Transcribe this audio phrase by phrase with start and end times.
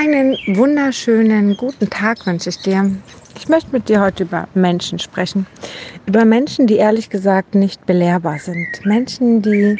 [0.00, 2.90] Einen wunderschönen guten Tag wünsche ich dir.
[3.36, 5.46] Ich möchte mit dir heute über Menschen sprechen.
[6.06, 8.66] Über Menschen, die ehrlich gesagt nicht belehrbar sind.
[8.86, 9.76] Menschen, die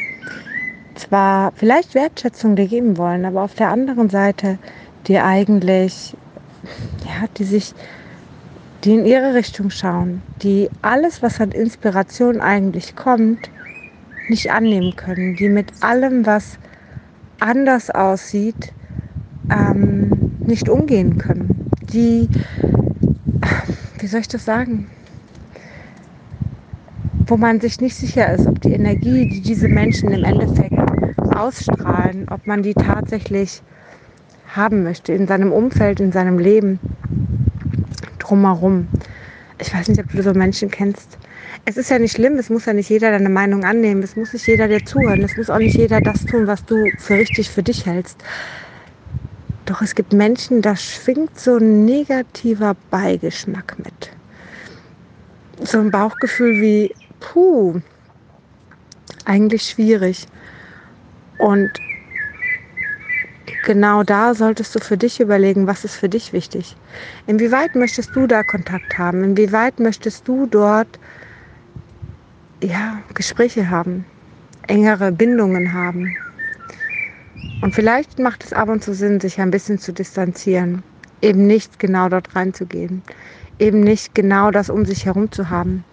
[0.95, 4.59] zwar vielleicht Wertschätzung dir geben wollen, aber auf der anderen Seite
[5.07, 6.15] die eigentlich,
[7.07, 7.73] ja, die sich,
[8.85, 13.49] die in ihre Richtung schauen, die alles, was an Inspiration eigentlich kommt,
[14.29, 16.59] nicht annehmen können, die mit allem, was
[17.39, 18.75] anders aussieht,
[19.51, 20.11] ähm,
[20.47, 22.29] nicht umgehen können, die,
[23.99, 24.89] wie soll ich das sagen,
[27.27, 30.75] wo man sich nicht sicher ist, ob die Energie, die diese Menschen im Endeffekt
[31.35, 33.63] ausstrahlen, ob man die tatsächlich
[34.55, 36.81] haben möchte in seinem Umfeld, in seinem Leben,
[38.19, 38.89] drumherum.
[39.61, 41.19] Ich weiß nicht, ob du so Menschen kennst.
[41.67, 44.33] Es ist ja nicht schlimm, es muss ja nicht jeder deine Meinung annehmen, es muss
[44.33, 47.51] nicht jeder dir zuhören, es muss auch nicht jeder das tun, was du für richtig
[47.51, 48.23] für dich hältst.
[49.71, 54.11] Doch es gibt Menschen, da schwingt so ein negativer Beigeschmack mit.
[55.65, 57.81] So ein Bauchgefühl wie, puh,
[59.27, 60.27] eigentlich schwierig.
[61.39, 61.71] Und
[63.65, 66.75] genau da solltest du für dich überlegen, was ist für dich wichtig.
[67.29, 69.23] Inwieweit möchtest du da Kontakt haben?
[69.23, 70.99] Inwieweit möchtest du dort
[72.61, 74.05] ja, Gespräche haben,
[74.67, 76.17] engere Bindungen haben?
[77.61, 80.83] Und vielleicht macht es ab und zu Sinn, sich ein bisschen zu distanzieren,
[81.21, 83.03] eben nicht genau dort reinzugehen,
[83.59, 85.85] eben nicht genau das um sich herum zu haben.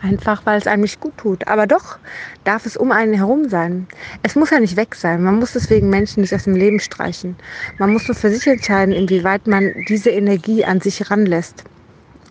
[0.00, 1.48] Einfach weil es einem nicht gut tut.
[1.48, 1.98] Aber doch
[2.44, 3.86] darf es um einen herum sein.
[4.22, 5.22] Es muss ja nicht weg sein.
[5.22, 7.36] Man muss deswegen Menschen nicht aus dem Leben streichen.
[7.78, 11.64] Man muss nur für sich entscheiden, inwieweit man diese Energie an sich ranlässt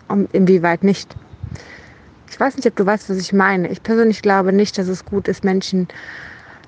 [0.08, 1.18] und inwieweit nicht.
[2.30, 3.70] Ich weiß nicht, ob du weißt, was ich meine.
[3.70, 5.88] Ich persönlich glaube nicht, dass es gut ist, Menschen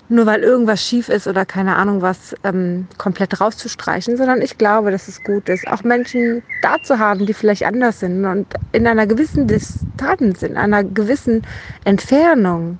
[0.10, 4.92] nur weil irgendwas schief ist oder keine Ahnung was ähm, komplett rauszustreichen, sondern ich glaube,
[4.92, 8.88] dass es gut ist, auch Menschen da zu haben, die vielleicht anders sind und in
[8.88, 11.42] einer gewissen Distanz, in einer gewissen
[11.84, 12.80] Entfernung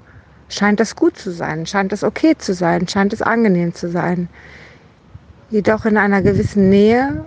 [0.50, 4.30] scheint das gut zu sein, scheint das okay zu sein, scheint es angenehm zu sein.
[5.50, 7.26] Jedoch in einer gewissen Nähe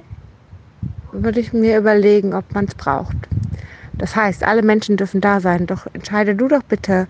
[1.12, 3.28] würde ich mir überlegen, ob man es braucht.
[3.98, 7.06] Das heißt, alle Menschen dürfen da sein, doch entscheide du doch bitte,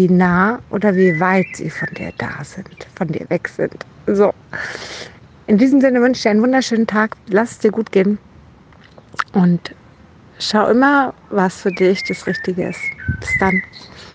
[0.00, 3.84] wie nah oder wie weit sie von dir da sind, von dir weg sind.
[4.06, 4.32] So.
[5.46, 7.16] In diesem Sinne wünsche ich dir einen wunderschönen Tag.
[7.28, 8.18] Lass es dir gut gehen.
[9.34, 9.74] Und
[10.38, 12.80] schau immer, was für dich das Richtige ist.
[13.20, 13.62] Bis dann.